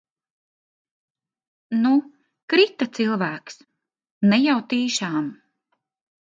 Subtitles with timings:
[1.83, 1.91] Nu,
[2.55, 3.63] krita cilvēks,
[4.33, 5.33] ne jau tīšām.